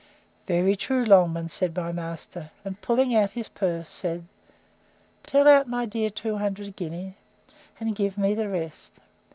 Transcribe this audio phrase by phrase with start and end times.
[0.47, 4.25] Very true, Longman, said my master; and, pulling out his purse, said,
[5.21, 7.13] Tell out, my dear, two hundred guineas,
[7.79, 8.95] and give me the rest.